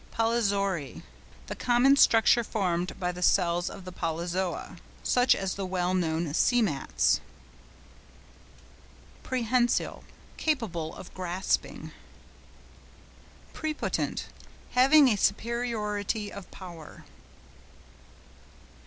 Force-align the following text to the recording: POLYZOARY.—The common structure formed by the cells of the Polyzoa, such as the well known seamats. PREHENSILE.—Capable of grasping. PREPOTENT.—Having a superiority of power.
POLYZOARY.—The 0.09 1.55
common 1.57 1.95
structure 1.95 2.43
formed 2.43 2.99
by 2.99 3.11
the 3.11 3.21
cells 3.21 3.69
of 3.69 3.85
the 3.85 3.91
Polyzoa, 3.91 4.77
such 5.03 5.35
as 5.35 5.53
the 5.53 5.65
well 5.67 5.93
known 5.93 6.25
seamats. 6.33 7.19
PREHENSILE.—Capable 9.21 10.95
of 10.95 11.13
grasping. 11.13 11.91
PREPOTENT.—Having 13.53 15.07
a 15.09 15.17
superiority 15.17 16.33
of 16.33 16.49
power. 16.49 17.05